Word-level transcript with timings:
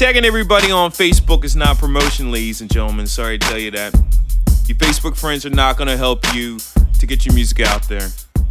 Tagging 0.00 0.24
everybody 0.24 0.70
on 0.70 0.90
Facebook 0.90 1.44
is 1.44 1.54
not 1.54 1.76
promotion, 1.76 2.32
ladies 2.32 2.62
and 2.62 2.72
gentlemen. 2.72 3.06
Sorry 3.06 3.38
to 3.38 3.46
tell 3.46 3.58
you 3.58 3.70
that. 3.72 3.92
Your 4.66 4.78
Facebook 4.78 5.14
friends 5.14 5.44
are 5.44 5.50
not 5.50 5.76
gonna 5.76 5.98
help 5.98 6.24
you 6.32 6.58
to 6.98 7.06
get 7.06 7.26
your 7.26 7.34
music 7.34 7.60
out 7.60 7.86
there, 7.86 8.08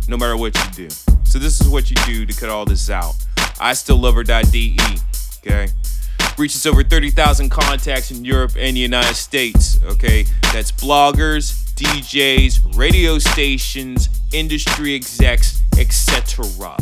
no 0.07 0.15
matter 0.15 0.38
what 0.38 0.55
you 0.55 0.88
do. 0.88 0.96
So 1.23 1.39
this 1.39 1.59
is 1.59 1.67
what 1.67 1.89
you 1.89 1.96
do 2.05 2.27
to 2.27 2.39
cut 2.39 2.51
all 2.51 2.65
this 2.65 2.91
out. 2.91 3.15
I 3.59 3.73
still 3.73 3.97
love 3.97 4.13
her.de, 4.13 4.77
okay? 5.39 5.70
Reaches 6.38 6.67
over 6.67 6.83
30,000 6.83 7.50
contacts 7.50 8.11
in 8.11 8.23
Europe 8.23 8.52
and 8.55 8.77
the 8.77 8.81
United 8.81 9.16
States, 9.16 9.79
okay? 9.86 10.25
That's 10.54 10.71
bloggers, 10.71 11.73
DJs, 11.73 12.77
radio 12.77 13.18
stations, 13.18 14.07
industry 14.31 14.93
execs, 14.93 15.63
etc. 15.79 16.45
All 16.45 16.77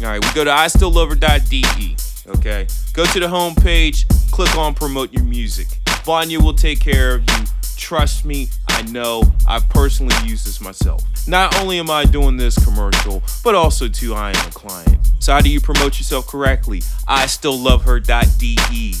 right, 0.00 0.24
we 0.24 0.32
go 0.32 0.44
to 0.44 0.52
I 0.52 0.68
still 0.68 0.92
love 0.92 1.08
her.de, 1.08 1.96
okay? 2.26 2.66
Go 2.92 3.04
to 3.06 3.20
the 3.20 3.26
homepage, 3.26 4.06
click 4.30 4.56
on 4.56 4.74
promote 4.74 5.12
your 5.12 5.24
music. 5.24 5.66
Vanya 6.04 6.40
will 6.40 6.54
take 6.54 6.80
care 6.80 7.14
of 7.16 7.22
you. 7.30 7.44
Trust 7.76 8.24
me, 8.24 8.48
I 8.68 8.82
know. 8.82 9.22
I've 9.46 9.68
personally 9.68 10.14
used 10.24 10.46
this 10.46 10.60
myself. 10.60 11.02
Not 11.26 11.60
only 11.60 11.78
am 11.78 11.90
I 11.90 12.04
doing 12.04 12.36
this 12.36 12.62
commercial, 12.64 13.22
but 13.44 13.54
also 13.54 13.88
too 13.88 14.14
I 14.14 14.30
am 14.30 14.48
a 14.48 14.52
client. 14.52 14.98
So 15.20 15.32
how 15.32 15.40
do 15.40 15.50
you 15.50 15.60
promote 15.60 15.98
yourself 15.98 16.26
correctly? 16.26 16.82
I 17.06 17.26
still 17.26 17.56
love 17.58 17.84
her.de. 17.84 18.94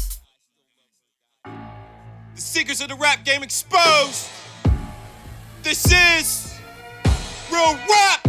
The 2.34 2.40
secrets 2.40 2.80
of 2.80 2.88
the 2.88 2.94
rap 2.94 3.24
game 3.24 3.42
exposed. 3.42 4.28
This 5.62 5.84
is 5.92 6.58
real 7.50 7.74
rap. 7.88 8.22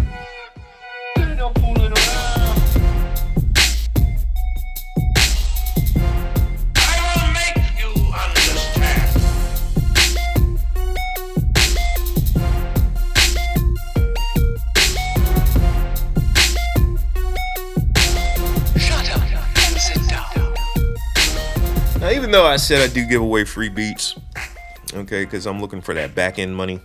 Though 22.34 22.46
I 22.48 22.58
said 22.58 22.82
I 22.82 22.92
do 22.92 23.06
give 23.06 23.22
away 23.22 23.44
free 23.44 23.70
beats, 23.70 24.16
okay, 24.92 25.24
because 25.24 25.46
I'm 25.46 25.62
looking 25.62 25.82
for 25.82 25.94
that 25.94 26.16
back 26.16 26.40
end 26.40 26.56
money. 26.56 26.80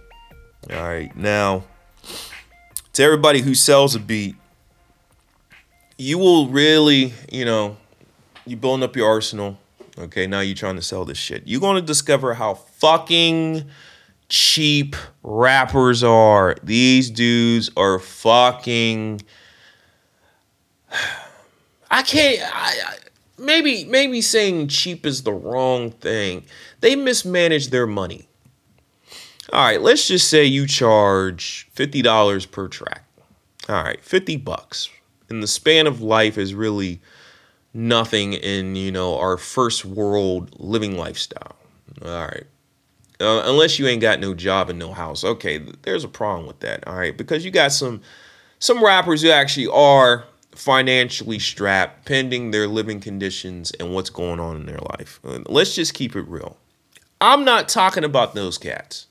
All 0.71 0.77
right, 0.77 1.17
now 1.17 1.65
to 2.93 3.03
everybody 3.03 3.41
who 3.41 3.55
sells 3.55 3.95
a 3.95 3.99
beat, 3.99 4.37
you 5.97 6.19
will 6.19 6.49
really, 6.49 7.15
you 7.33 7.47
know, 7.47 7.79
you're 8.45 8.59
building 8.59 8.85
up 8.85 8.95
your 8.95 9.09
arsenal. 9.09 9.59
Okay, 9.97 10.27
now 10.27 10.41
you're 10.41 10.55
trying 10.55 10.77
to 10.77 10.83
sell 10.83 11.07
this 11.07 11.17
shit. 11.17 11.45
You're 11.47 11.63
gonna 11.63 11.81
discover 11.81 12.35
how 12.35 12.53
fucking 12.53 13.71
cheap 14.29 14.97
rappers 15.23 16.05
are. 16.05 16.57
These 16.63 17.11
dudes 17.11 17.71
are 17.75 17.99
fucking. 17.99 19.23
I 21.91 22.03
can't. 22.03 22.43
I, 22.55 22.99
maybe 23.39 23.85
maybe 23.85 24.21
saying 24.21 24.69
cheap 24.69 25.07
is 25.07 25.23
the 25.23 25.33
wrong 25.33 25.91
thing. 25.91 26.45
They 26.81 26.97
mismanage 26.97 27.69
their 27.69 27.87
money. 27.87 28.29
All 29.53 29.65
right, 29.65 29.81
let's 29.81 30.07
just 30.07 30.29
say 30.29 30.45
you 30.45 30.67
charge 30.67 31.69
fifty 31.73 32.03
dollars 32.03 32.47
per 32.47 32.69
track. 32.69 33.05
All 33.69 33.83
right, 33.83 34.03
fifty 34.05 34.37
bucks. 34.37 34.91
In 35.31 35.41
the 35.41 35.47
span 35.47 35.87
of 35.87 36.01
life 36.01 36.39
is 36.39 36.55
really 36.55 37.01
nothing 37.75 38.33
in 38.33 38.77
you 38.77 38.91
know 38.91 39.19
our 39.19 39.37
first 39.37 39.85
world 39.85 40.55
living 40.59 40.97
lifestyle. 40.97 41.57
All 42.05 42.27
right. 42.27 42.45
Uh, 43.21 43.43
unless 43.47 43.81
you 43.81 43.87
ain't 43.89 44.01
got 44.01 44.21
no 44.21 44.33
job 44.33 44.71
and 44.71 44.79
no 44.79 44.93
house. 44.93 45.25
Okay, 45.25 45.59
there's 45.83 46.05
a 46.05 46.09
problem 46.09 46.47
with 46.47 46.61
that. 46.61 46.87
All 46.87 46.95
right, 46.95 47.17
because 47.17 47.45
you 47.45 47.51
got 47.51 47.73
some 47.73 48.01
some 48.59 48.85
rappers 48.85 49.23
who 49.23 49.31
actually 49.31 49.67
are 49.69 50.25
financially 50.59 51.39
strapped 51.39 52.05
pending 52.05 52.51
their 52.51 52.67
living 52.67 52.99
conditions 52.99 53.71
and 53.79 53.95
what's 53.95 54.11
going 54.11 54.41
on 54.41 54.57
in 54.57 54.67
their 54.67 54.81
life. 54.99 55.21
Let's 55.23 55.75
just 55.77 55.95
keep 55.95 56.17
it 56.17 56.23
real. 56.23 56.57
I'm 57.21 57.45
not 57.45 57.69
talking 57.69 58.03
about 58.03 58.35
those 58.35 58.59
cats. 58.59 59.07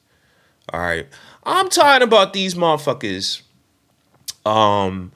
All 0.73 0.81
right. 0.81 1.07
I'm 1.43 1.69
talking 1.69 2.03
about 2.03 2.33
these 2.33 2.55
motherfuckers 2.55 3.41
um 4.45 5.11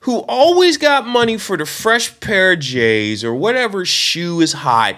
who 0.00 0.20
always 0.28 0.78
got 0.78 1.06
money 1.06 1.36
for 1.36 1.56
the 1.56 1.66
fresh 1.66 2.18
pair 2.20 2.52
of 2.52 2.60
J's 2.60 3.22
or 3.22 3.34
whatever 3.34 3.84
shoe 3.84 4.40
is 4.40 4.52
hot. 4.54 4.96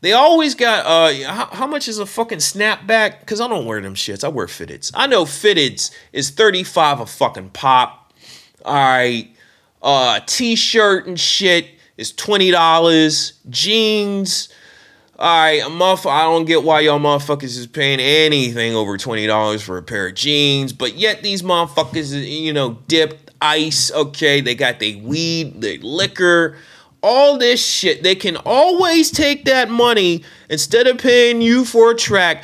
They 0.00 0.12
always 0.12 0.54
got 0.54 0.86
uh 0.86 1.28
how, 1.28 1.46
how 1.46 1.66
much 1.66 1.88
is 1.88 1.98
a 1.98 2.06
fucking 2.06 2.38
snapback? 2.38 3.26
Cause 3.26 3.40
I 3.40 3.48
don't 3.48 3.66
wear 3.66 3.80
them 3.80 3.96
shits. 3.96 4.22
I 4.22 4.28
wear 4.28 4.46
fitteds. 4.46 4.92
I 4.94 5.08
know 5.08 5.24
fitteds 5.24 5.90
is 6.12 6.30
35 6.30 7.00
a 7.00 7.06
fucking 7.06 7.50
pop. 7.50 8.12
All 8.64 8.74
right. 8.74 9.28
Uh 9.82 10.20
t-shirt 10.26 11.06
and 11.06 11.18
shit 11.18 11.66
is 11.96 12.12
$20. 12.12 13.32
Jeans. 13.50 14.48
All 15.18 15.26
right, 15.26 15.60
a 15.62 15.66
motherf- 15.66 16.10
I 16.10 16.22
don't 16.22 16.46
get 16.46 16.62
why 16.62 16.80
y'all 16.80 16.98
motherfuckers 16.98 17.58
is 17.58 17.66
paying 17.66 18.00
anything 18.00 18.74
over 18.74 18.96
twenty 18.96 19.26
dollars 19.26 19.60
for 19.60 19.76
a 19.76 19.82
pair 19.82 20.06
of 20.06 20.14
jeans, 20.14 20.72
but 20.72 20.94
yet 20.94 21.22
these 21.22 21.42
motherfuckers, 21.42 22.26
you 22.26 22.54
know, 22.54 22.78
dipped 22.88 23.30
ice. 23.42 23.92
Okay, 23.92 24.40
they 24.40 24.54
got 24.54 24.80
they 24.80 24.94
weed, 24.94 25.60
they 25.60 25.76
liquor, 25.76 26.56
all 27.02 27.36
this 27.36 27.62
shit. 27.62 28.02
They 28.02 28.14
can 28.14 28.38
always 28.46 29.10
take 29.10 29.44
that 29.44 29.68
money 29.68 30.24
instead 30.48 30.86
of 30.86 30.96
paying 30.96 31.42
you 31.42 31.66
for 31.66 31.90
a 31.90 31.94
track 31.94 32.42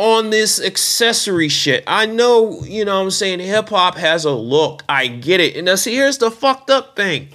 on 0.00 0.30
this 0.30 0.58
accessory 0.58 1.50
shit. 1.50 1.84
I 1.86 2.06
know, 2.06 2.64
you 2.64 2.86
know 2.86 3.02
I'm 3.02 3.10
saying, 3.10 3.40
hip 3.40 3.68
hop 3.68 3.98
has 3.98 4.24
a 4.24 4.30
look. 4.30 4.82
I 4.88 5.08
get 5.08 5.40
it. 5.40 5.56
And 5.56 5.66
now 5.66 5.74
see, 5.74 5.94
here's 5.94 6.16
the 6.16 6.30
fucked 6.30 6.70
up 6.70 6.96
thing. 6.96 7.28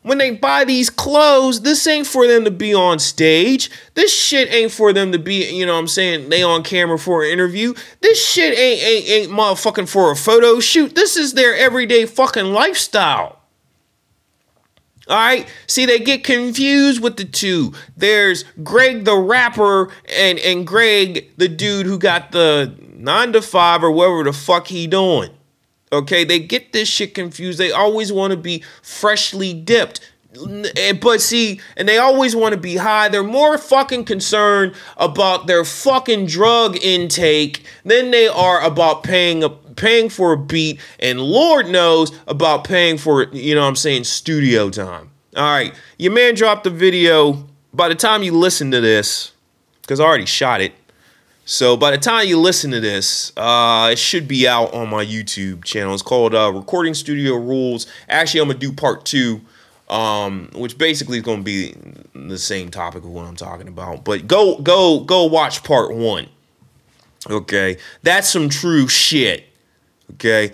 When 0.00 0.16
they 0.16 0.30
buy 0.30 0.64
these 0.64 0.88
clothes, 0.88 1.60
this 1.60 1.86
ain't 1.86 2.06
for 2.06 2.26
them 2.26 2.44
to 2.44 2.50
be 2.50 2.72
on 2.72 2.98
stage. 2.98 3.70
This 3.92 4.10
shit 4.10 4.50
ain't 4.50 4.72
for 4.72 4.94
them 4.94 5.12
to 5.12 5.18
be, 5.18 5.52
you 5.52 5.66
know 5.66 5.76
I'm 5.76 5.86
saying, 5.86 6.30
they 6.30 6.42
on 6.42 6.62
camera 6.62 6.98
for 6.98 7.22
an 7.22 7.30
interview. 7.30 7.74
This 8.00 8.26
shit 8.26 8.58
ain't 8.58 8.82
ain't 8.82 9.08
ain't 9.08 9.30
motherfucking 9.30 9.88
for 9.88 10.10
a 10.10 10.16
photo 10.16 10.60
shoot. 10.60 10.94
This 10.94 11.18
is 11.18 11.34
their 11.34 11.54
everyday 11.54 12.06
fucking 12.06 12.54
lifestyle. 12.54 13.42
All 15.08 15.16
right. 15.16 15.48
See, 15.68 15.86
they 15.86 16.00
get 16.00 16.24
confused 16.24 17.00
with 17.02 17.16
the 17.16 17.24
two. 17.24 17.72
There's 17.96 18.44
Greg 18.64 19.04
the 19.04 19.16
rapper 19.16 19.90
and 20.08 20.38
and 20.40 20.66
Greg 20.66 21.30
the 21.36 21.48
dude 21.48 21.86
who 21.86 21.98
got 21.98 22.32
the 22.32 22.74
nine 22.94 23.32
to 23.32 23.42
five 23.42 23.84
or 23.84 23.90
whatever 23.90 24.24
the 24.24 24.32
fuck 24.32 24.66
he 24.66 24.86
doing. 24.86 25.30
Okay, 25.92 26.24
they 26.24 26.40
get 26.40 26.72
this 26.72 26.88
shit 26.88 27.14
confused. 27.14 27.58
They 27.58 27.70
always 27.70 28.12
want 28.12 28.32
to 28.32 28.36
be 28.36 28.64
freshly 28.82 29.54
dipped. 29.54 30.00
But 31.00 31.20
see, 31.20 31.60
and 31.76 31.88
they 31.88 31.98
always 31.98 32.36
want 32.36 32.54
to 32.54 32.60
be 32.60 32.76
high. 32.76 33.08
They're 33.08 33.22
more 33.22 33.58
fucking 33.58 34.04
concerned 34.04 34.74
about 34.96 35.46
their 35.46 35.64
fucking 35.64 36.26
drug 36.26 36.76
intake 36.76 37.64
than 37.84 38.10
they 38.10 38.28
are 38.28 38.60
about 38.62 39.02
paying 39.02 39.42
a 39.42 39.48
paying 39.48 40.08
for 40.08 40.32
a 40.32 40.38
beat 40.38 40.80
and 40.98 41.20
Lord 41.20 41.68
knows 41.68 42.10
about 42.26 42.64
paying 42.64 42.96
for 42.96 43.24
you 43.34 43.54
know 43.54 43.60
what 43.60 43.68
I'm 43.68 43.76
saying 43.76 44.04
studio 44.04 44.70
time. 44.70 45.10
All 45.36 45.44
right, 45.44 45.74
your 45.98 46.12
man 46.12 46.34
dropped 46.34 46.64
the 46.64 46.70
video. 46.70 47.44
By 47.74 47.88
the 47.88 47.94
time 47.94 48.22
you 48.22 48.32
listen 48.32 48.70
to 48.70 48.80
this, 48.80 49.32
because 49.82 50.00
I 50.00 50.04
already 50.04 50.24
shot 50.24 50.62
it, 50.62 50.72
so 51.48 51.76
by 51.76 51.92
the 51.92 51.98
time 51.98 52.26
you 52.26 52.40
listen 52.40 52.72
to 52.72 52.80
this, 52.80 53.32
uh, 53.36 53.90
it 53.92 53.98
should 53.98 54.26
be 54.26 54.48
out 54.48 54.74
on 54.74 54.88
my 54.88 55.04
YouTube 55.04 55.62
channel. 55.62 55.94
It's 55.94 56.02
called 56.02 56.34
uh, 56.34 56.50
Recording 56.52 56.92
Studio 56.92 57.36
Rules. 57.36 57.86
Actually, 58.08 58.40
I'm 58.40 58.48
gonna 58.48 58.58
do 58.58 58.72
part 58.72 59.04
two, 59.04 59.42
um, 59.88 60.50
which 60.54 60.78
basically 60.78 61.18
is 61.18 61.24
gonna 61.24 61.42
be 61.42 61.74
the 62.14 62.38
same 62.38 62.70
topic 62.70 63.04
of 63.04 63.10
what 63.10 63.26
I'm 63.26 63.36
talking 63.36 63.68
about. 63.68 64.04
But 64.04 64.26
go, 64.26 64.58
go, 64.58 65.00
go 65.00 65.24
watch 65.24 65.62
part 65.62 65.94
one. 65.94 66.28
Okay, 67.28 67.78
that's 68.02 68.28
some 68.28 68.48
true 68.48 68.88
shit. 68.88 69.44
Okay. 70.14 70.52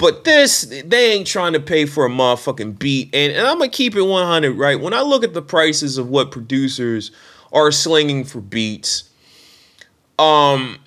But 0.00 0.24
this, 0.24 0.62
they 0.62 1.12
ain't 1.12 1.26
trying 1.26 1.52
to 1.52 1.60
pay 1.60 1.84
for 1.84 2.06
a 2.06 2.08
motherfucking 2.08 2.78
beat. 2.78 3.14
And, 3.14 3.34
and 3.34 3.46
I'm 3.46 3.58
going 3.58 3.70
to 3.70 3.76
keep 3.76 3.94
it 3.94 4.00
100, 4.02 4.56
right? 4.56 4.80
When 4.80 4.94
I 4.94 5.02
look 5.02 5.22
at 5.22 5.34
the 5.34 5.42
prices 5.42 5.98
of 5.98 6.08
what 6.08 6.30
producers 6.30 7.10
are 7.52 7.70
slinging 7.70 8.24
for 8.24 8.40
beats, 8.40 9.10
um, 10.18 10.78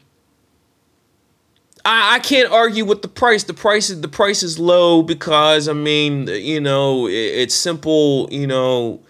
I, 1.86 2.16
I 2.16 2.20
can't 2.20 2.52
argue 2.52 2.86
with 2.86 3.02
the 3.02 3.08
price. 3.08 3.44
The 3.44 3.54
price 3.54 3.90
is 3.90 4.02
the 4.02 4.08
price 4.08 4.44
is 4.44 4.60
low 4.60 5.04
because 5.04 5.68
I 5.68 5.74
mean, 5.74 6.28
you 6.28 6.60
know, 6.60 7.08
it, 7.08 7.14
it's 7.14 7.56
simple, 7.56 8.28
you 8.32 8.48
know, 8.48 9.02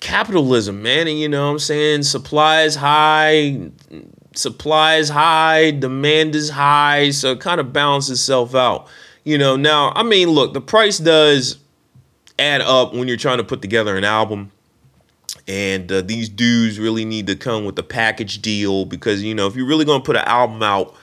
capitalism, 0.00 0.82
man. 0.82 1.08
And 1.08 1.18
you 1.18 1.28
know 1.28 1.46
what 1.46 1.52
I'm 1.52 1.58
saying? 1.58 2.04
Supply 2.04 2.62
is 2.62 2.76
high, 2.76 3.70
supply 4.34 4.96
is 4.96 5.08
high, 5.08 5.72
demand 5.72 6.34
is 6.34 6.50
high, 6.50 7.10
so 7.10 7.32
it 7.32 7.40
kind 7.40 7.60
of 7.60 7.72
balances 7.72 8.18
itself 8.20 8.54
out. 8.54 8.88
You 9.24 9.36
know, 9.36 9.56
now 9.56 9.92
I 9.94 10.02
mean, 10.02 10.30
look, 10.30 10.54
the 10.54 10.60
price 10.60 10.98
does 10.98 11.58
add 12.38 12.60
up 12.62 12.94
when 12.94 13.06
you're 13.08 13.16
trying 13.16 13.38
to 13.38 13.44
put 13.44 13.62
together 13.62 13.96
an 13.96 14.04
album. 14.04 14.52
And 15.48 15.90
uh, 15.90 16.00
these 16.02 16.28
dudes 16.28 16.78
really 16.78 17.04
need 17.04 17.26
to 17.26 17.36
come 17.36 17.64
with 17.64 17.78
a 17.78 17.82
package 17.82 18.40
deal 18.42 18.84
because 18.84 19.22
you 19.22 19.34
know 19.34 19.46
if 19.46 19.56
you're 19.56 19.66
really 19.66 19.84
going 19.84 20.00
to 20.00 20.04
put 20.04 20.16
an 20.16 20.24
album 20.26 20.62
out 20.62 20.94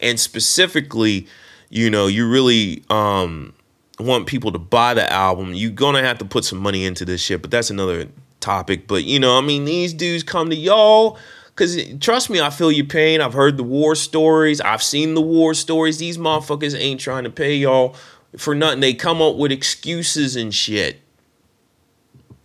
and 0.00 0.18
specifically 0.18 1.26
you 1.70 1.90
know 1.90 2.06
you 2.06 2.28
really 2.28 2.82
um, 2.90 3.52
want 3.98 4.26
people 4.26 4.52
to 4.52 4.58
buy 4.58 4.94
the 4.94 5.10
album 5.12 5.54
you're 5.54 5.70
going 5.70 5.94
to 5.94 6.02
have 6.02 6.18
to 6.18 6.24
put 6.24 6.44
some 6.44 6.58
money 6.58 6.84
into 6.84 7.04
this 7.04 7.20
shit 7.20 7.42
but 7.42 7.50
that's 7.50 7.70
another 7.70 8.08
topic. 8.40 8.86
But 8.86 9.04
you 9.04 9.18
know 9.18 9.38
i 9.38 9.40
mean 9.40 9.64
these 9.64 9.94
dudes 9.94 10.22
come 10.22 10.50
to 10.50 10.56
y'all 10.56 11.18
because 11.48 11.78
trust 11.98 12.28
me 12.30 12.40
i 12.40 12.50
feel 12.50 12.70
your 12.70 12.86
pain. 12.86 13.20
I've 13.20 13.34
heard 13.34 13.56
the 13.56 13.64
war 13.64 13.94
stories. 13.94 14.60
I've 14.60 14.82
seen 14.82 15.14
the 15.14 15.22
war 15.22 15.54
stories. 15.54 15.98
These 15.98 16.18
motherfuckers 16.18 16.78
ain't 16.78 17.00
trying 17.00 17.24
to 17.24 17.30
pay 17.30 17.56
y'all 17.56 17.96
for 18.36 18.54
nothing. 18.54 18.80
They 18.80 18.94
come 18.94 19.22
up 19.22 19.36
with 19.36 19.52
excuses 19.52 20.36
and 20.36 20.52
shit 20.52 21.00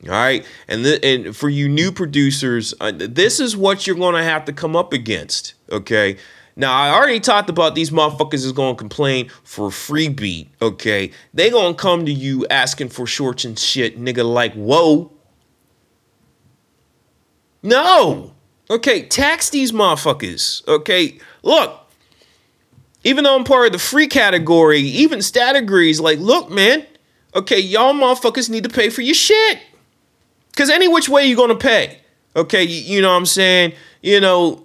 all 0.06 0.12
right, 0.12 0.46
and 0.68 0.84
th- 0.84 1.04
and 1.04 1.36
for 1.36 1.50
you 1.50 1.68
new 1.68 1.92
producers, 1.92 2.74
uh, 2.80 2.92
this 2.96 3.40
is 3.40 3.58
what 3.58 3.86
you're 3.86 3.98
going 3.98 4.16
to 4.16 4.24
have 4.24 4.46
to 4.46 4.54
come 4.54 4.76
up 4.76 4.94
against. 4.94 5.56
Okay. 5.72 6.18
Now 6.56 6.74
I 6.74 6.90
already 6.90 7.22
talked 7.22 7.50
about 7.50 7.74
these 7.74 7.90
motherfuckers 7.90 8.46
is 8.46 8.52
going 8.52 8.76
to 8.76 8.78
complain 8.78 9.30
for 9.44 9.72
free 9.72 10.10
beat. 10.10 10.50
Okay, 10.62 11.12
they 11.34 11.50
gonna 11.50 11.74
come 11.74 12.06
to 12.06 12.12
you 12.12 12.46
asking 12.48 12.90
for 12.90 13.08
shorts 13.08 13.46
and 13.46 13.58
shit, 13.58 13.98
nigga. 13.98 14.30
Like 14.30 14.54
whoa. 14.56 15.12
No. 17.64 18.34
Okay, 18.70 19.04
tax 19.04 19.50
these 19.50 19.72
motherfuckers. 19.72 20.68
Okay, 20.68 21.20
look. 21.44 21.76
Even 23.06 23.24
though 23.24 23.36
I'm 23.38 23.46
part 23.46 23.68
of 23.68 23.72
the 23.72 23.80
free 23.80 24.08
category, 24.08 24.82
even 24.82 25.22
stat 25.22 25.56
agrees. 25.56 26.02
Like, 26.02 26.20
look, 26.20 26.52
man. 26.52 26.86
Okay, 27.34 27.60
y'all 27.60 27.94
motherfuckers 27.94 28.50
need 28.50 28.64
to 28.64 28.70
pay 28.70 28.90
for 28.90 29.02
your 29.02 29.16
shit. 29.16 29.60
Because 30.52 30.70
any 30.70 30.88
which 30.88 31.10
way 31.10 31.26
you're 31.26 31.38
going 31.38 31.50
to 31.50 31.56
pay. 31.56 32.00
Okay, 32.36 32.64
you, 32.64 32.96
you, 32.96 33.02
know 33.02 33.10
what 33.10 33.18
I'm 33.18 33.26
saying? 33.26 33.74
You 34.02 34.20
know, 34.20 34.64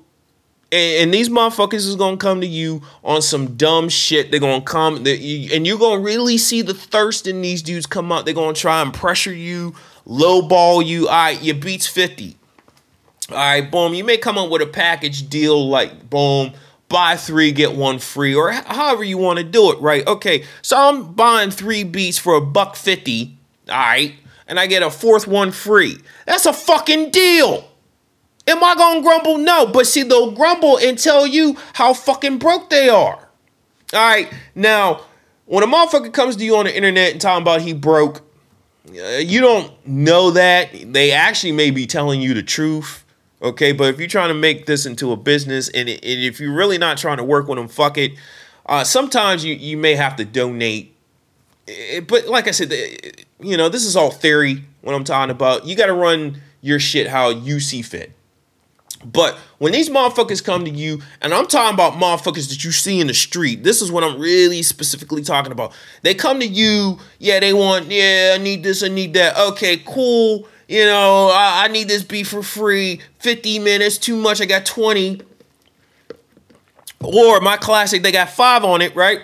and, 0.70 1.14
these 1.14 1.28
motherfuckers 1.28 1.74
is 1.74 1.96
to 2.18 2.24
come 2.24 2.40
to 2.40 2.46
you 2.46 2.82
on 3.02 3.22
some 3.22 3.56
dumb 3.56 3.88
shit. 3.88 4.30
They're 4.30 4.40
to 4.60 4.64
come, 4.64 4.96
and 4.96 5.66
you're 5.66 5.78
to 5.98 6.04
really 6.04 6.36
see 6.36 6.62
the 6.62 6.74
thirst 6.74 7.26
in 7.26 7.42
these 7.42 7.62
dudes 7.62 7.86
come 7.86 8.12
out. 8.12 8.24
They're 8.24 8.34
to 8.54 8.60
try 8.60 8.82
and 8.82 8.92
pressure 8.92 9.32
you, 9.32 9.74
lowball 10.06 10.84
you. 10.84 11.08
All 11.08 11.14
right, 11.14 11.42
your 11.42 11.54
beats 11.54 11.86
50. 11.86 12.36
All 13.30 13.36
right, 13.36 13.70
boom. 13.70 13.94
You 13.94 14.04
may 14.04 14.18
come 14.18 14.36
up 14.36 14.50
with 14.50 14.62
a 14.62 14.66
package 14.66 15.28
deal 15.28 15.68
like, 15.68 16.10
boom, 16.10 16.52
buy 16.88 17.16
three, 17.16 17.52
get 17.52 17.74
one 17.74 17.98
free, 17.98 18.34
or 18.34 18.50
however 18.50 19.04
you 19.04 19.16
want 19.16 19.38
to 19.38 19.44
do 19.44 19.72
it, 19.72 19.80
right? 19.80 20.06
Okay, 20.06 20.44
so 20.60 20.76
I'm 20.76 21.14
buying 21.14 21.50
three 21.50 21.84
beats 21.84 22.18
for 22.18 22.34
a 22.34 22.40
buck 22.40 22.76
50. 22.76 23.38
All 23.68 23.76
right 23.76 24.14
and 24.46 24.58
I 24.60 24.66
get 24.66 24.82
a 24.82 24.90
fourth 24.90 25.26
one 25.26 25.52
free. 25.52 25.98
That's 26.26 26.46
a 26.46 26.52
fucking 26.52 27.10
deal. 27.10 27.70
Am 28.46 28.62
I 28.62 28.74
gonna 28.74 29.02
grumble? 29.02 29.38
No, 29.38 29.66
but 29.66 29.86
see, 29.86 30.02
they'll 30.02 30.32
grumble 30.32 30.78
and 30.78 30.98
tell 30.98 31.26
you 31.26 31.56
how 31.74 31.94
fucking 31.94 32.38
broke 32.38 32.70
they 32.70 32.88
are. 32.88 33.28
All 33.92 34.00
right, 34.08 34.32
now 34.54 35.02
when 35.46 35.62
a 35.62 35.66
motherfucker 35.66 36.12
comes 36.12 36.36
to 36.36 36.44
you 36.44 36.56
on 36.56 36.64
the 36.64 36.76
internet 36.76 37.12
and 37.12 37.20
talking 37.20 37.42
about 37.42 37.62
he 37.62 37.72
broke, 37.72 38.22
uh, 38.88 39.16
you 39.16 39.40
don't 39.40 39.72
know 39.86 40.30
that. 40.32 40.70
They 40.92 41.12
actually 41.12 41.52
may 41.52 41.70
be 41.70 41.86
telling 41.86 42.20
you 42.20 42.34
the 42.34 42.42
truth. 42.42 43.04
Okay, 43.42 43.72
but 43.72 43.92
if 43.92 43.98
you're 43.98 44.08
trying 44.08 44.28
to 44.28 44.34
make 44.34 44.66
this 44.66 44.86
into 44.86 45.12
a 45.12 45.16
business 45.16 45.68
and, 45.68 45.88
and 45.88 46.00
if 46.02 46.40
you're 46.40 46.54
really 46.54 46.78
not 46.78 46.96
trying 46.96 47.18
to 47.18 47.24
work 47.24 47.46
with 47.46 47.58
them, 47.58 47.68
fuck 47.68 47.98
it. 47.98 48.12
Uh, 48.66 48.84
sometimes 48.84 49.44
you, 49.44 49.54
you 49.54 49.76
may 49.76 49.94
have 49.94 50.16
to 50.16 50.24
donate. 50.24 50.96
Eh, 51.68 52.00
but 52.00 52.26
like 52.26 52.48
I 52.48 52.52
said, 52.52 52.72
you 53.44 53.56
know, 53.56 53.68
this 53.68 53.84
is 53.84 53.96
all 53.96 54.10
theory 54.10 54.64
when 54.80 54.94
I'm 54.94 55.04
talking 55.04 55.30
about. 55.30 55.66
You 55.66 55.76
got 55.76 55.86
to 55.86 55.94
run 55.94 56.40
your 56.60 56.78
shit 56.80 57.08
how 57.08 57.28
you 57.28 57.60
see 57.60 57.82
fit. 57.82 58.12
But 59.04 59.36
when 59.58 59.72
these 59.72 59.90
motherfuckers 59.90 60.42
come 60.42 60.64
to 60.64 60.70
you, 60.70 61.02
and 61.20 61.34
I'm 61.34 61.46
talking 61.46 61.74
about 61.74 61.94
motherfuckers 61.94 62.48
that 62.48 62.64
you 62.64 62.72
see 62.72 63.00
in 63.00 63.06
the 63.06 63.14
street, 63.14 63.62
this 63.62 63.82
is 63.82 63.92
what 63.92 64.02
I'm 64.02 64.18
really 64.18 64.62
specifically 64.62 65.22
talking 65.22 65.52
about. 65.52 65.74
They 66.02 66.14
come 66.14 66.40
to 66.40 66.46
you, 66.46 66.98
yeah, 67.18 67.38
they 67.40 67.52
want, 67.52 67.90
yeah, 67.90 68.32
I 68.34 68.38
need 68.38 68.62
this, 68.62 68.82
I 68.82 68.88
need 68.88 69.12
that. 69.14 69.36
Okay, 69.36 69.82
cool. 69.84 70.48
You 70.68 70.86
know, 70.86 71.30
I, 71.32 71.64
I 71.64 71.68
need 71.68 71.88
this 71.88 72.02
beat 72.02 72.26
for 72.26 72.42
free. 72.42 73.00
50 73.18 73.58
minutes, 73.58 73.98
too 73.98 74.16
much, 74.16 74.40
I 74.40 74.46
got 74.46 74.64
20. 74.64 75.20
Or 77.00 77.40
my 77.40 77.58
classic, 77.58 78.02
they 78.02 78.12
got 78.12 78.30
five 78.30 78.64
on 78.64 78.80
it, 78.80 78.96
right? 78.96 79.20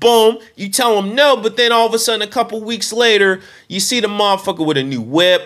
Boom, 0.00 0.38
you 0.56 0.70
tell 0.70 0.98
him 0.98 1.14
no, 1.14 1.36
but 1.36 1.58
then 1.58 1.72
all 1.72 1.86
of 1.86 1.92
a 1.92 1.98
sudden, 1.98 2.22
a 2.22 2.26
couple 2.26 2.60
weeks 2.62 2.90
later, 2.90 3.42
you 3.68 3.80
see 3.80 4.00
the 4.00 4.08
motherfucker 4.08 4.64
with 4.64 4.78
a 4.78 4.82
new 4.82 5.02
whip. 5.02 5.42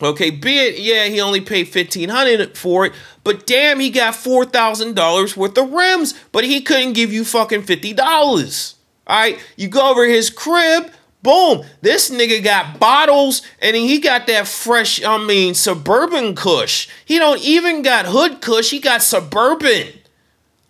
Okay, 0.00 0.30
be 0.30 0.58
it, 0.58 0.78
yeah, 0.78 1.06
he 1.06 1.20
only 1.20 1.40
paid 1.40 1.64
fifteen 1.64 2.08
hundred 2.08 2.56
for 2.56 2.86
it, 2.86 2.92
but 3.24 3.46
damn, 3.46 3.80
he 3.80 3.90
got 3.90 4.14
four 4.14 4.44
thousand 4.44 4.94
dollars 4.94 5.36
worth 5.36 5.58
of 5.58 5.72
rims, 5.72 6.14
but 6.30 6.44
he 6.44 6.60
couldn't 6.60 6.92
give 6.92 7.12
you 7.12 7.24
fucking 7.24 7.62
fifty 7.62 7.92
dollars. 7.92 8.76
All 9.06 9.18
right, 9.18 9.38
you 9.56 9.68
go 9.68 9.90
over 9.90 10.06
his 10.06 10.30
crib, 10.30 10.92
boom, 11.22 11.64
this 11.80 12.10
nigga 12.10 12.44
got 12.44 12.78
bottles, 12.78 13.42
and 13.60 13.74
he 13.74 13.98
got 13.98 14.26
that 14.26 14.46
fresh, 14.46 15.02
I 15.02 15.16
mean, 15.24 15.54
suburban 15.54 16.36
Kush. 16.36 16.88
He 17.04 17.18
don't 17.18 17.40
even 17.42 17.82
got 17.82 18.06
hood 18.06 18.40
Kush, 18.40 18.70
he 18.70 18.78
got 18.78 19.02
suburban. 19.02 19.88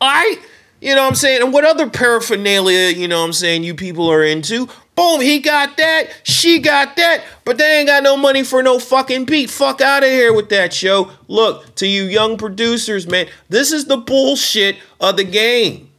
All 0.01 0.09
right. 0.09 0.39
You 0.87 0.95
know 0.95 1.03
what 1.03 1.09
I'm 1.09 1.15
saying? 1.17 1.43
And 1.43 1.53
what 1.53 1.65
other 1.65 1.91
paraphernalia, 1.91 2.91
you 2.91 3.09
know 3.09 3.19
what 3.19 3.27
I'm 3.27 3.33
saying, 3.33 3.65
you 3.65 3.75
people 3.75 4.09
are 4.09 4.23
into? 4.23 4.69
Boom, 4.95 5.21
he 5.21 5.41
got 5.41 5.77
that, 5.79 6.11
she 6.23 6.61
got 6.61 6.95
that, 6.95 7.25
but 7.45 7.59
they 7.59 7.81
ain't 7.81 7.89
got 7.89 8.05
no 8.05 8.17
money 8.17 8.45
for 8.45 8.63
no 8.63 8.79
fucking 8.79 9.25
beat. 9.25 9.51
Fuck 9.51 9.81
out 9.81 10.05
of 10.05 10.09
here 10.09 10.33
with 10.33 10.49
that 10.51 10.73
show. 10.73 11.11
Look, 11.27 11.75
to 11.75 11.89
you 11.89 12.05
young 12.05 12.39
producers, 12.39 13.09
man, 13.09 13.27
this 13.49 13.73
is 13.73 13.87
the 13.87 13.97
bullshit 13.97 14.77
of 15.01 15.17
the 15.17 15.25
game. 15.25 15.91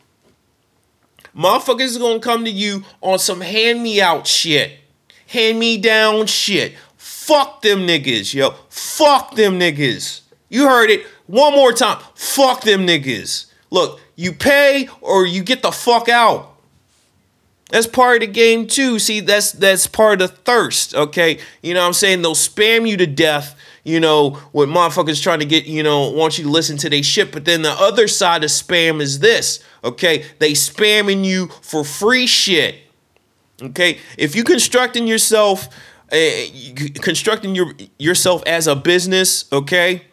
Motherfuckers 1.35 1.81
is 1.81 1.97
gonna 1.97 2.21
come 2.21 2.45
to 2.45 2.49
you 2.49 2.85
on 3.01 3.19
some 3.19 3.41
hand 3.41 3.83
me 3.83 3.99
out 3.99 4.25
shit, 4.25 4.71
hand 5.27 5.59
me 5.59 5.77
down 5.77 6.27
shit. 6.27 6.75
Fuck 6.95 7.61
them 7.61 7.79
niggas, 7.79 8.33
yo. 8.33 8.51
Fuck 8.69 9.35
them 9.35 9.59
niggas. 9.59 10.21
You 10.47 10.63
heard 10.69 10.89
it 10.89 11.05
one 11.25 11.51
more 11.51 11.73
time. 11.73 12.01
Fuck 12.15 12.61
them 12.61 12.87
niggas. 12.87 13.47
Look, 13.69 13.99
you 14.17 14.33
pay 14.33 14.89
or 14.99 15.25
you 15.25 15.41
get 15.43 15.61
the 15.61 15.71
fuck 15.71 16.09
out. 16.09 16.55
That's 17.69 17.87
part 17.87 18.21
of 18.23 18.27
the 18.27 18.33
game 18.33 18.67
too. 18.67 18.97
See, 18.97 19.19
that's 19.19 19.51
that's 19.51 19.87
part 19.87 20.21
of 20.21 20.29
the 20.29 20.35
thirst. 20.35 20.95
Okay, 20.95 21.39
you 21.61 21.73
know 21.73 21.81
what 21.81 21.87
I'm 21.87 21.93
saying? 21.93 22.21
They'll 22.21 22.33
spam 22.33 22.87
you 22.87 22.97
to 22.97 23.07
death. 23.07 23.55
You 23.83 24.01
know, 24.01 24.41
with 24.51 24.67
motherfuckers 24.67 25.23
trying 25.23 25.39
to 25.39 25.45
get, 25.45 25.65
you 25.65 25.81
know, 25.81 26.09
want 26.09 26.37
you 26.37 26.43
to 26.43 26.49
listen 26.49 26.75
to 26.79 26.89
their 26.89 27.03
shit. 27.03 27.31
But 27.31 27.45
then 27.45 27.61
the 27.61 27.71
other 27.71 28.09
side 28.09 28.43
of 28.43 28.49
spam 28.49 28.99
is 28.99 29.19
this. 29.19 29.63
Okay, 29.81 30.25
they 30.39 30.51
spamming 30.51 31.23
you 31.23 31.47
for 31.61 31.85
free 31.85 32.27
shit. 32.27 32.75
Okay, 33.61 33.99
if 34.17 34.35
you 34.35 34.43
constructing 34.43 35.07
yourself, 35.07 35.69
uh, 36.11 36.17
constructing 37.01 37.55
your 37.55 37.73
yourself 37.97 38.43
as 38.45 38.67
a 38.67 38.75
business, 38.75 39.49
okay, 39.53 40.03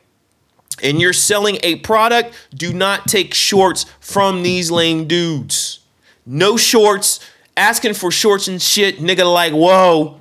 and 0.82 1.00
you're 1.00 1.12
selling 1.12 1.58
a 1.62 1.76
product, 1.76 2.34
do 2.54 2.72
not 2.72 3.06
take 3.06 3.34
shorts 3.34 3.86
from 4.00 4.42
these 4.42 4.70
lame 4.70 5.06
dudes. 5.06 5.80
No 6.26 6.56
shorts, 6.56 7.20
asking 7.56 7.94
for 7.94 8.10
shorts 8.10 8.48
and 8.48 8.60
shit, 8.60 8.98
nigga, 8.98 9.30
like, 9.30 9.52
whoa. 9.52 10.20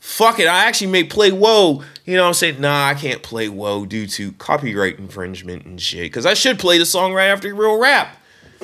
Fuck 0.00 0.38
it, 0.38 0.46
I 0.46 0.66
actually 0.66 0.88
may 0.88 1.04
play 1.04 1.32
whoa. 1.32 1.82
You 2.04 2.16
know 2.16 2.22
what 2.22 2.28
I'm 2.28 2.34
saying? 2.34 2.60
Nah, 2.60 2.88
I 2.88 2.94
can't 2.94 3.22
play 3.22 3.48
whoa 3.48 3.86
due 3.86 4.06
to 4.06 4.32
copyright 4.32 4.98
infringement 4.98 5.64
and 5.64 5.80
shit. 5.80 6.02
Because 6.02 6.26
I 6.26 6.34
should 6.34 6.58
play 6.58 6.78
the 6.78 6.84
song 6.84 7.14
right 7.14 7.28
after 7.28 7.52
real 7.54 7.80
rap. 7.80 8.18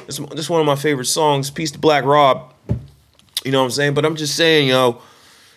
This, 0.06 0.18
this 0.18 0.40
is 0.40 0.50
one 0.50 0.60
of 0.60 0.66
my 0.66 0.76
favorite 0.76 1.06
songs, 1.06 1.50
Peace 1.50 1.70
to 1.72 1.78
Black 1.78 2.04
Rob. 2.04 2.52
You 3.44 3.52
know 3.52 3.60
what 3.60 3.64
I'm 3.64 3.70
saying? 3.70 3.94
But 3.94 4.04
I'm 4.04 4.16
just 4.16 4.36
saying, 4.36 4.68
yo, 4.68 5.00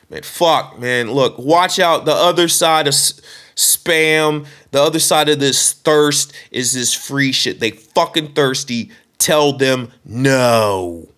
man, 0.10 0.24
fuck, 0.24 0.80
man. 0.80 1.12
Look, 1.12 1.38
watch 1.38 1.80
out 1.80 2.06
the 2.06 2.14
other 2.14 2.48
side 2.48 2.88
of 2.88 2.96
spam. 3.56 4.46
The 4.72 4.82
other 4.82 5.00
side 5.00 5.30
of 5.30 5.40
this 5.40 5.74
thirst 5.74 6.34
is 6.52 6.74
this 6.74 6.94
free 6.94 7.32
shit. 7.32 7.60
They 7.60 7.72
fucking 7.72 8.34
thirsty. 8.34 8.92
Tell 9.18 9.54
them 9.54 9.92
no. 10.04 11.10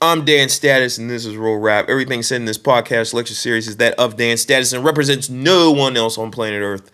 I'm 0.00 0.24
Dan 0.24 0.50
Status, 0.50 0.98
and 0.98 1.08
this 1.08 1.24
is 1.24 1.36
Real 1.36 1.56
Rap. 1.56 1.88
Everything 1.88 2.22
said 2.22 2.36
in 2.36 2.44
this 2.44 2.58
podcast 2.58 3.14
lecture 3.14 3.32
series 3.32 3.66
is 3.68 3.78
that 3.78 3.94
of 3.98 4.16
Dan 4.16 4.36
Status 4.36 4.72
and 4.74 4.84
represents 4.84 5.30
no 5.30 5.70
one 5.70 5.96
else 5.96 6.18
on 6.18 6.30
planet 6.30 6.60
Earth. 6.60 6.90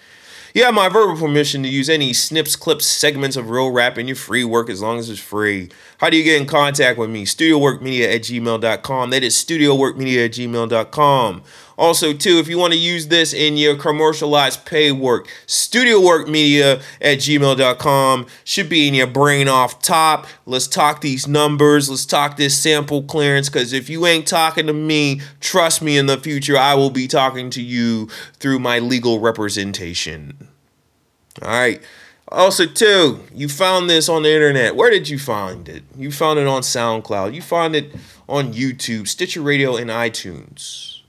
You 0.54 0.64
have 0.64 0.74
my 0.74 0.88
verbal 0.88 1.16
permission 1.16 1.62
to 1.62 1.68
use 1.68 1.88
any 1.88 2.12
snips, 2.12 2.56
clips, 2.56 2.84
segments 2.84 3.36
of 3.36 3.50
real 3.50 3.70
rap 3.70 3.98
in 3.98 4.08
your 4.08 4.16
free 4.16 4.42
work 4.42 4.68
as 4.68 4.82
long 4.82 4.98
as 4.98 5.08
it's 5.08 5.20
free. 5.20 5.70
How 5.98 6.10
do 6.10 6.16
you 6.16 6.24
get 6.24 6.40
in 6.40 6.46
contact 6.46 6.98
with 6.98 7.08
me? 7.08 7.24
StudioWorkMedia 7.24 8.14
at 8.14 8.22
gmail.com. 8.22 9.10
That 9.10 9.22
is 9.22 9.34
StudioWorkMedia 9.36 10.24
at 10.24 10.32
gmail.com. 10.32 11.42
Also, 11.80 12.12
too, 12.12 12.36
if 12.36 12.46
you 12.46 12.58
want 12.58 12.74
to 12.74 12.78
use 12.78 13.06
this 13.06 13.32
in 13.32 13.56
your 13.56 13.74
commercialized 13.74 14.66
pay 14.66 14.92
work, 14.92 15.26
studio 15.46 15.98
work 15.98 16.28
media 16.28 16.74
at 17.00 17.20
gmail.com 17.20 18.26
should 18.44 18.68
be 18.68 18.86
in 18.86 18.92
your 18.92 19.06
brain 19.06 19.48
off 19.48 19.80
top. 19.80 20.26
Let's 20.44 20.68
talk 20.68 21.00
these 21.00 21.26
numbers. 21.26 21.88
Let's 21.88 22.04
talk 22.04 22.36
this 22.36 22.58
sample 22.58 23.02
clearance. 23.04 23.48
Because 23.48 23.72
if 23.72 23.88
you 23.88 24.04
ain't 24.04 24.26
talking 24.26 24.66
to 24.66 24.74
me, 24.74 25.22
trust 25.40 25.80
me, 25.80 25.96
in 25.96 26.04
the 26.04 26.18
future, 26.18 26.58
I 26.58 26.74
will 26.74 26.90
be 26.90 27.08
talking 27.08 27.48
to 27.48 27.62
you 27.62 28.08
through 28.34 28.58
my 28.58 28.78
legal 28.78 29.18
representation. 29.18 30.48
All 31.40 31.48
right. 31.48 31.82
Also, 32.28 32.66
too, 32.66 33.20
you 33.34 33.48
found 33.48 33.88
this 33.88 34.06
on 34.10 34.24
the 34.24 34.30
internet. 34.30 34.76
Where 34.76 34.90
did 34.90 35.08
you 35.08 35.18
find 35.18 35.66
it? 35.66 35.84
You 35.96 36.12
found 36.12 36.38
it 36.38 36.46
on 36.46 36.60
SoundCloud. 36.60 37.32
You 37.32 37.40
found 37.40 37.74
it 37.74 37.94
on 38.28 38.52
YouTube, 38.52 39.08
Stitcher 39.08 39.40
Radio, 39.40 39.76
and 39.76 39.88
iTunes. 39.88 40.99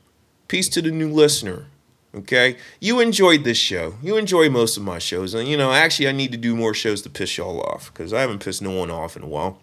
Peace 0.51 0.67
to 0.67 0.81
the 0.81 0.91
new 0.91 1.07
listener. 1.07 1.67
Okay? 2.13 2.57
You 2.81 2.99
enjoyed 2.99 3.45
this 3.45 3.57
show. 3.57 3.93
You 4.03 4.17
enjoy 4.17 4.49
most 4.49 4.75
of 4.75 4.83
my 4.83 4.99
shows. 4.99 5.33
And, 5.33 5.47
you 5.47 5.55
know, 5.55 5.71
actually, 5.71 6.09
I 6.09 6.11
need 6.11 6.33
to 6.33 6.37
do 6.37 6.57
more 6.57 6.73
shows 6.73 7.01
to 7.03 7.09
piss 7.09 7.37
y'all 7.37 7.61
off 7.61 7.89
because 7.93 8.11
I 8.11 8.19
haven't 8.19 8.43
pissed 8.43 8.61
no 8.61 8.71
one 8.71 8.91
off 8.91 9.15
in 9.15 9.23
a 9.23 9.27
while. 9.27 9.59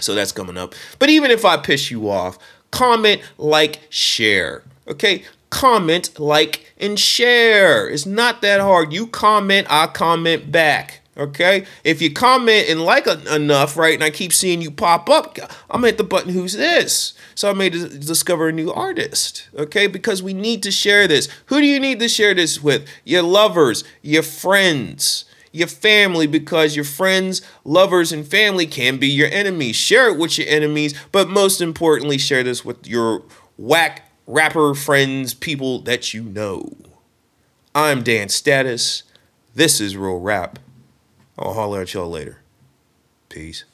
So 0.00 0.14
that's 0.14 0.32
coming 0.32 0.56
up. 0.56 0.74
But 0.98 1.10
even 1.10 1.30
if 1.30 1.44
I 1.44 1.58
piss 1.58 1.90
you 1.90 2.08
off, 2.08 2.38
comment, 2.70 3.20
like, 3.36 3.80
share. 3.90 4.62
Okay? 4.88 5.24
comment, 5.50 6.18
like, 6.18 6.72
and 6.78 6.98
share. 6.98 7.86
It's 7.86 8.06
not 8.06 8.40
that 8.40 8.60
hard. 8.60 8.94
You 8.94 9.06
comment, 9.06 9.66
I 9.68 9.86
comment 9.86 10.50
back. 10.50 11.02
Okay? 11.16 11.64
If 11.84 12.02
you 12.02 12.12
comment 12.12 12.68
and 12.68 12.82
like 12.82 13.06
enough, 13.06 13.76
right, 13.76 13.94
and 13.94 14.04
I 14.04 14.10
keep 14.10 14.32
seeing 14.32 14.60
you 14.60 14.70
pop 14.70 15.08
up, 15.08 15.38
I'm 15.70 15.80
gonna 15.80 15.88
hit 15.88 15.98
the 15.98 16.04
button, 16.04 16.32
who's 16.32 16.52
this? 16.52 17.14
So 17.34 17.50
I 17.50 17.52
may 17.54 17.70
discover 17.70 18.48
a 18.48 18.52
new 18.52 18.72
artist. 18.72 19.48
Okay? 19.56 19.86
Because 19.86 20.22
we 20.22 20.34
need 20.34 20.62
to 20.64 20.70
share 20.70 21.08
this. 21.08 21.28
Who 21.46 21.60
do 21.60 21.66
you 21.66 21.80
need 21.80 22.00
to 22.00 22.08
share 22.08 22.34
this 22.34 22.62
with? 22.62 22.86
Your 23.04 23.22
lovers, 23.22 23.84
your 24.02 24.22
friends 24.22 25.24
your 25.52 25.68
family 25.68 26.26
because 26.26 26.76
your 26.76 26.84
friends, 26.84 27.40
lovers, 27.64 28.12
and 28.12 28.26
family 28.26 28.66
can 28.66 28.98
be 28.98 29.08
your 29.08 29.28
enemies. 29.28 29.74
Share 29.74 30.08
it 30.08 30.18
with 30.18 30.36
your 30.36 30.46
enemies, 30.48 30.94
but 31.12 31.30
most 31.30 31.62
importantly, 31.62 32.18
share 32.18 32.42
this 32.42 32.62
with 32.62 32.86
your 32.86 33.22
whack 33.56 34.12
rapper 34.26 34.74
friends, 34.74 35.32
people 35.32 35.80
that 35.80 36.12
you 36.12 36.22
know. 36.22 36.72
I'm 37.74 38.02
Dan 38.02 38.28
Status. 38.28 39.02
This 39.54 39.80
is 39.80 39.96
Real 39.96 40.20
Rap. 40.20 40.58
I'll 41.38 41.54
holler 41.54 41.82
at 41.82 41.92
y'all 41.92 42.08
later. 42.08 42.38
Peace. 43.28 43.64